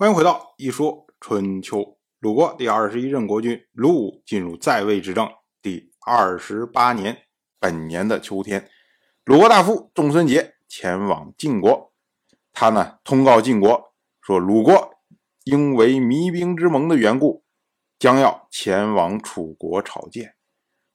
[0.00, 1.76] 欢迎回到《一说春秋》。
[2.20, 5.30] 鲁国第二十一任国君鲁武进入在位执政
[5.60, 7.18] 第二十八年，
[7.58, 8.66] 本年的秋天，
[9.26, 11.92] 鲁国大夫仲孙杰前往晋国，
[12.54, 13.92] 他呢通告晋国
[14.22, 14.94] 说，鲁国
[15.44, 17.44] 因为弭兵之盟的缘故，
[17.98, 20.34] 将要前往楚国朝见。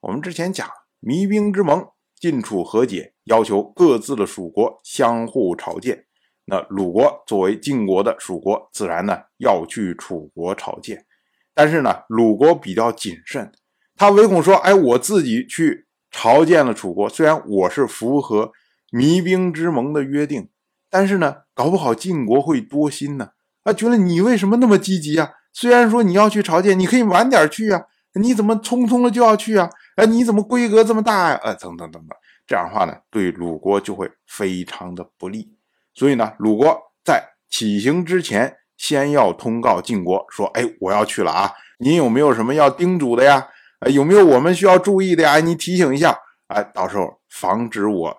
[0.00, 0.68] 我们之前讲
[1.00, 6.04] 弭兵之盟，晋楚和解，要求各自的属国相互朝见。
[6.50, 11.06] 那鲁国作为晋国的属国，自然呢要去楚国朝见。
[11.54, 13.52] 但是呢，鲁国比较谨慎，
[13.96, 18.50] 他唯恐说：“哎，我自己去朝见了楚国，虽然我是符合
[18.90, 20.48] 弭兵之盟的约定，
[20.90, 23.30] 但是呢，搞不好晋国会多心呢。
[23.62, 25.30] 啊，觉得你为什么那么积极啊？
[25.52, 29.70] 虽然说你要去朝见，你可以晚点去啊，你怎么匆匆的就要去啊？
[29.94, 31.40] 哎，你怎么规格这么大呀？
[31.44, 35.54] 呃，等等等等，这样的话呢，对鲁国就会非常的不利。”
[35.92, 41.52] 所以呢，鲁国在起行之前，先要通告晋国说：“哎，我要去了啊！
[41.78, 43.48] 您有没有什么要叮嘱的呀？
[43.92, 45.40] 有没有我们需要注意的呀？
[45.40, 48.16] 你提醒一下，哎，到时候防止我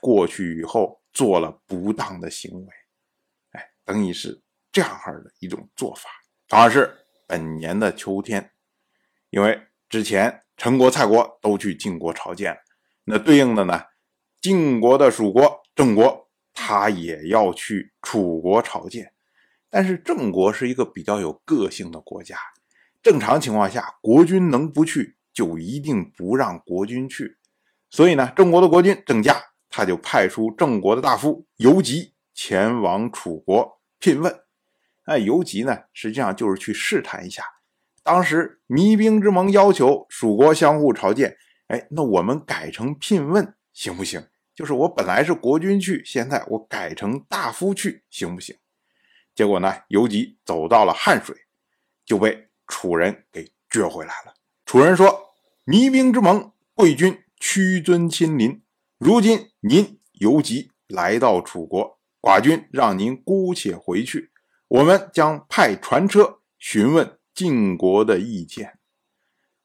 [0.00, 2.66] 过去以后做了不当的行为。
[3.52, 6.10] 哎，等于是这样哈的一种做法。
[6.48, 6.92] 同样是
[7.26, 8.50] 本年的秋天，
[9.30, 9.58] 因为
[9.88, 12.58] 之前陈国、蔡国都去晋国朝见，
[13.04, 13.80] 那对应的呢，
[14.42, 16.22] 晋国的属国郑国。”
[16.66, 19.12] 他也要去楚国朝见，
[19.68, 22.38] 但是郑国是一个比较有个性的国家，
[23.02, 27.36] 正常情况下，国君能不去就一定不让国君去。
[27.90, 29.36] 所以呢，郑国的国君郑家
[29.68, 34.34] 他就派出郑国的大夫游吉前往楚国聘问。
[35.04, 37.44] 哎，游吉呢，实际上就是去试探一下，
[38.02, 44.26] 当时弭兵之盟要求蜀国相互朝见，哎，那我们改成聘问行不行？
[44.54, 48.56] 就是我本来是国君去，现在我改成大夫去，行不行？
[49.34, 51.36] 结果呢，游吉走到了汉水，
[52.04, 54.34] 就被楚人给撅回来了。
[54.64, 55.34] 楚人说
[55.66, 58.62] ：“弭兵之盟，贵君屈尊亲临。
[58.98, 64.30] 如今您游吉来到楚国，寡君让您姑且回去，
[64.68, 68.78] 我们将派传车询问晋国的意见。”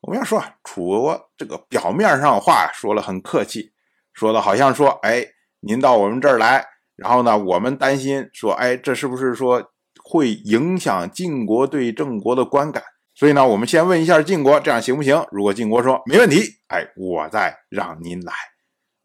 [0.02, 3.74] 我们要说啊，楚国这个表面上话说了很客气。
[4.20, 5.26] 说的好像说，哎，
[5.62, 6.66] 您到我们这儿来，
[6.98, 9.72] 然后呢，我们担心说，哎，这是不是说
[10.04, 12.84] 会影响晋国对郑国的观感？
[13.16, 15.26] 所以呢，我们先问一下晋国，这样行不行？
[15.32, 18.34] 如果晋国说没问题，哎，我再让您来。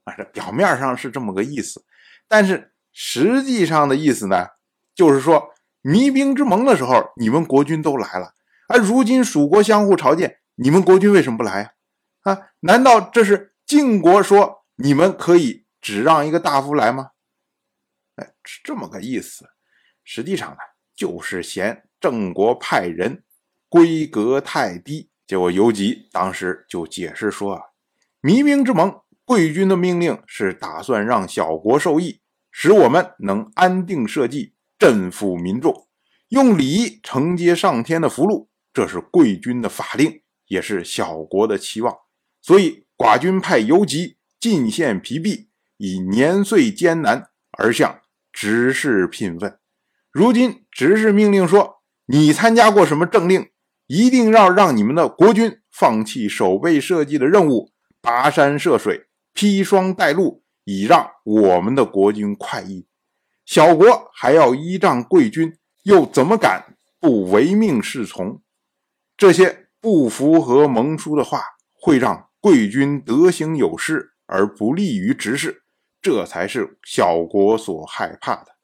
[0.03, 1.85] 啊，这表面上是这么个意思，
[2.27, 4.49] 但是实际上的意思呢，
[4.97, 5.51] 就是说
[5.85, 8.33] 弭兵之盟的时候，你们国君都来了，
[8.69, 11.71] 而如今蜀国相互朝见，你们国君为什么不来呀？
[12.25, 14.64] 啊，难道这是晋国说？
[14.77, 17.11] 你们可以只让一个大夫来吗？
[18.17, 19.51] 哎，是这么个意思。
[20.03, 20.59] 实际上呢，
[20.97, 23.23] 就是嫌郑国派人
[23.69, 25.11] 规格太低。
[25.27, 27.63] 结果游吉当时就解释说：“啊，
[28.23, 32.21] 弭兵之盟，贵军的命令是打算让小国受益，
[32.51, 35.89] 使我们能安定社稷，镇抚民众，
[36.29, 41.97] 用礼仪承接上天的福禄，这是贵军的法令，也是小国的期望。
[42.43, 48.01] 所以寡君派游吉。”进献疲弊，以年岁艰难而向
[48.31, 49.59] 执事聘问。
[50.13, 53.49] 如今执事命令说：“你参加过什么政令？
[53.87, 57.73] 一定要让你们的国君放弃守备社稷的任务，
[58.03, 62.87] 跋山涉水，披霜带露，以让我们的国君快意。
[63.47, 68.43] 小国还要依仗贵君，又怎么敢不唯命是从？
[69.17, 71.41] 这些不符合盟书的话，
[71.73, 75.63] 会让贵军德行有失。”而不利于执事，
[76.01, 78.55] 这才是小国所害怕的。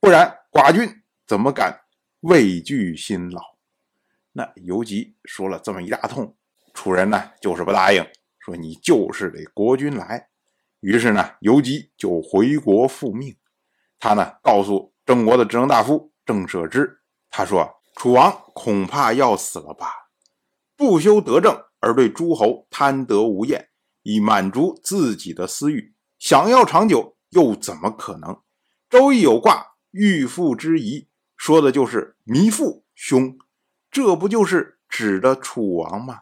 [0.00, 1.80] 不然，寡君怎么敢
[2.20, 3.40] 畏惧辛劳？
[4.32, 6.36] 那游吉说了这么一大通，
[6.74, 8.04] 楚人呢就是不答应，
[8.38, 10.28] 说你就是得国君来。
[10.80, 13.36] 于是呢，游吉就回国复命。
[13.98, 17.00] 他呢告诉郑国的执政大夫郑舍之，
[17.30, 19.86] 他说：“楚王恐怕要死了吧？
[20.76, 23.68] 不修德政，而对诸侯贪得无厌。”
[24.04, 28.38] 以满足自己的私欲，想要长久又怎么可能？
[28.88, 33.36] 周易有卦，欲父之谊，说的就是弥父兄，
[33.90, 36.20] 这不就是指的楚王吗？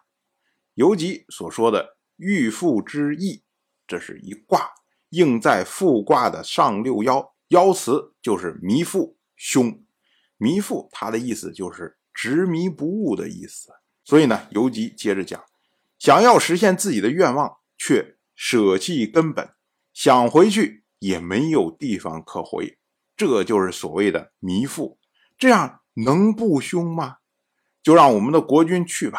[0.75, 3.43] 尤吉所说的欲父之意，
[3.87, 4.71] 这是一卦，
[5.11, 9.85] 应在复卦的上六爻，爻辞就是弥父兄。
[10.39, 13.71] 弥父他的意思就是执迷不悟的意思。
[14.05, 15.45] 所以呢，尤吉接着讲，
[15.99, 17.59] 想要实现自己的愿望。
[17.85, 19.51] 却舍弃根本，
[19.93, 22.79] 想回去也没有地方可回，
[23.17, 25.01] 这就是所谓的迷父。
[25.37, 27.17] 这样能不凶吗？
[27.83, 29.19] 就让我们的国君去吧，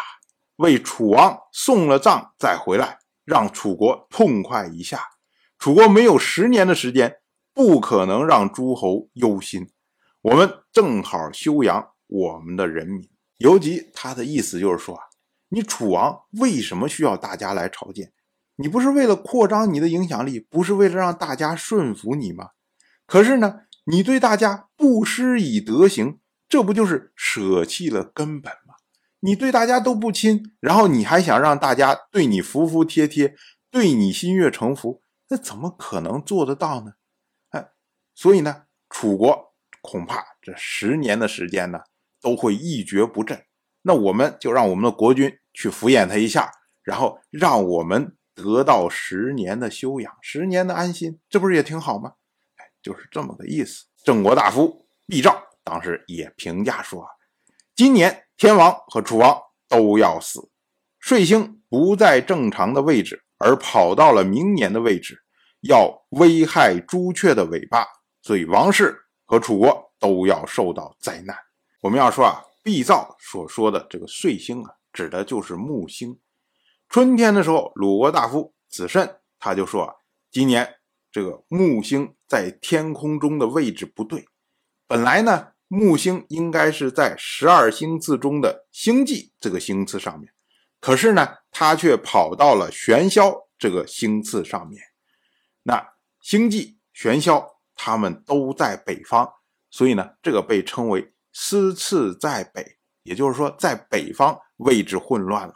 [0.56, 5.02] 为楚王送了葬再回来，让楚国痛快一下。
[5.60, 7.18] 楚国没有十年的时间，
[7.54, 9.70] 不可能让诸侯忧心。
[10.22, 13.10] 我们正好休养我们的人民。
[13.40, 15.04] 尤其他的意思就是说啊，
[15.50, 18.13] 你楚王为什么需要大家来朝见？
[18.56, 22.50] 你不是为了扩张你的影响力，不是为了让大家顺服你吗？
[23.06, 28.76] 可是呢，你对大家不施以德行，这不就是舍弃了根本吗？
[29.22, 33.36] 你对大家都不亲，然后你还想让大家对你服服帖帖，
[33.72, 36.94] 对你心悦诚服，那怎么可能做得到呢？
[37.50, 37.70] 哎，
[38.14, 39.54] 所以呢，楚国。
[39.86, 41.82] 恐怕这十年的时间呢，
[42.22, 43.44] 都会一蹶不振。
[43.82, 46.50] 那我们就让我们的国君去敷衍他一下，
[46.84, 52.14] 然后让我们得到十年的休养，十年的安心，这不是也挺好吗？
[52.58, 53.86] 哎，就是这么个意思。
[54.04, 57.06] 郑国大夫毕兆当时也评价说
[57.76, 60.50] ：“今年天王和楚王都要死，
[61.00, 65.24] 岁星不在正常的位置，而跑到了明年的位置，
[65.62, 67.86] 要危害朱雀的尾巴，
[68.22, 71.36] 所以王室。”和楚国都要受到灾难。
[71.80, 76.20] 我们要说啊，毕兆所说的这个岁星啊，指的就是木星。
[76.94, 79.96] 春天的时候，鲁国大夫子慎他就说啊，
[80.30, 80.76] 今年
[81.12, 84.28] 这个木星在天空中的位置不对。
[84.86, 90.32] 本来呢，木星应该是在十二星次中的星际这个星次上面，
[90.80, 94.80] 可是呢，它却跑到了玄霄这个星次上面。
[95.64, 97.44] 那星际玄霄。
[97.76, 99.28] 他们都在北方，
[99.72, 105.54] 所以呢，这个被称为司次在北，也就是说，在北方位置混乱了。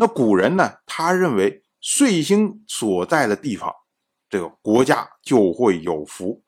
[0.00, 3.70] 那古人呢，他认为岁星所在的地方，
[4.30, 6.42] 这个国家就会有福。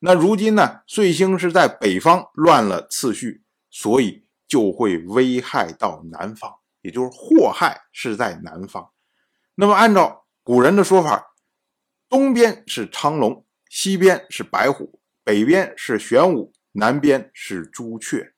[0.00, 8.90] 那如今呢，岁星是在北方乱了次序，所以就会危害到南方，也就是祸害是在南方。
[9.54, 11.28] 那么按照古人的说法，
[12.08, 13.46] 东边是昌隆。
[13.68, 18.32] 西边是白虎，北边是玄武，南边是朱雀，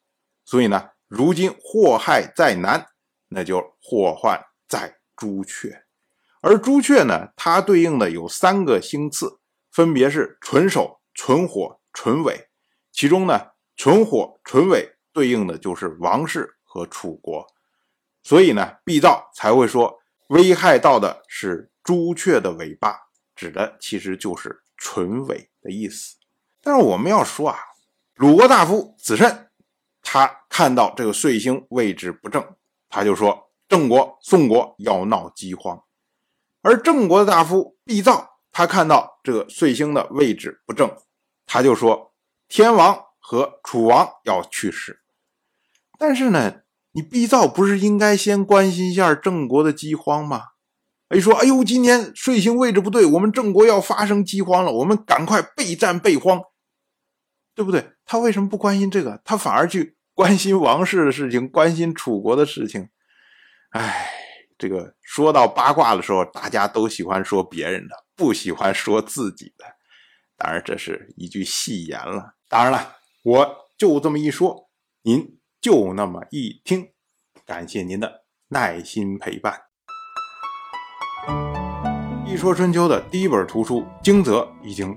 [0.44, 2.86] 所以呢，如今祸害在南，
[3.28, 5.84] 那就祸患在朱雀。
[6.40, 12.48] 而朱雀呢，它对应的有三个星次，分别是纯守、纯火、纯尾。
[12.92, 17.46] 其中呢，纯火、纯尾对应的就是王室和楚国，
[18.22, 19.98] 所以呢，毕造才会说
[20.28, 22.96] 危害到的是朱雀的尾巴，
[23.34, 24.62] 指的其实就是。
[24.80, 26.14] 唇尾的意思，
[26.62, 27.58] 但是我们要说啊，
[28.14, 29.50] 鲁国大夫子慎，
[30.02, 32.54] 他看到这个岁星位置不正，
[32.88, 35.84] 他就说郑国、宋国要闹饥荒；
[36.62, 40.90] 而郑国的大夫毕造，他看到这个岁星的位置不正，
[41.44, 42.14] 他就说
[42.48, 45.00] 天王和楚王要去世。
[45.98, 46.62] 但是呢，
[46.92, 50.42] 你毕造不是应该先关心一下郑国的饥荒吗？
[51.14, 56.40] 一说，哎呦，今年岁星位置不对，我们郑国要发生饥荒了，我们赶快备战备荒，
[57.54, 57.92] 对不对？
[58.06, 59.20] 他为什么不关心这个？
[59.24, 62.88] 他反而去关心王室的事情，关心楚国的事情。
[63.70, 64.10] 哎，
[64.56, 69.64] 这个说到八卦的时候，大家都喜欢说别人的，不喜欢说自己的。
[70.36, 72.34] 当然，这是一句戏言了。
[72.48, 74.70] 当然了，我就这么一说，
[75.02, 76.88] 您就那么一听。
[77.44, 79.62] 感谢您的耐心陪伴。
[82.26, 84.96] 《一说春秋》的第一本图书《惊泽》已经